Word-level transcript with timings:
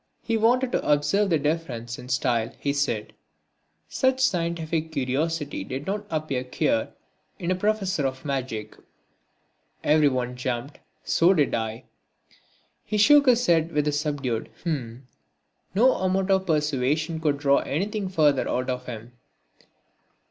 He 0.23 0.35
wanted 0.35 0.71
to 0.71 0.91
observe 0.91 1.29
the 1.29 1.37
differences 1.37 1.99
in 1.99 2.09
style, 2.09 2.51
he 2.59 2.73
said. 2.73 3.13
Such 3.87 4.19
scientific 4.19 4.91
curiosity 4.91 5.63
did 5.63 5.85
not 5.85 6.07
appear 6.09 6.43
queer 6.43 6.93
in 7.37 7.51
a 7.51 7.55
professor 7.55 8.07
of 8.07 8.25
magic. 8.25 8.75
Everyone 9.83 10.35
jumped, 10.35 10.79
so 11.03 11.35
did 11.35 11.53
I. 11.53 11.83
He 12.83 12.97
shook 12.97 13.27
his 13.27 13.45
head 13.45 13.71
with 13.73 13.87
a 13.87 13.91
subdued 13.91 14.49
"h'm." 14.63 15.03
No 15.75 15.93
amount 15.93 16.31
of 16.31 16.47
persuasion 16.47 17.19
could 17.19 17.37
draw 17.37 17.57
anything 17.57 18.09
further 18.09 18.49
out 18.49 18.71
of 18.71 18.87
him. 18.87 19.11